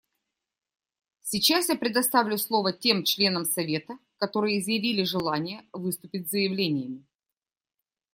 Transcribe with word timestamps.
Сейчас 1.21 1.69
я 1.69 1.75
предоставлю 1.75 2.39
слово 2.39 2.73
тем 2.73 3.03
членам 3.03 3.45
Совета, 3.45 3.99
которые 4.17 4.59
изъявили 4.59 5.03
желание 5.03 5.63
выступить 5.73 6.27
с 6.27 6.31
заявлениями. 6.31 7.05